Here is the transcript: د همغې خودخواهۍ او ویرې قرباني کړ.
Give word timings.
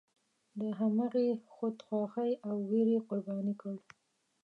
د 0.59 0.61
همغې 0.79 1.27
خودخواهۍ 1.53 2.31
او 2.47 2.53
ویرې 2.69 2.97
قرباني 3.07 3.53
کړ. 3.61 3.75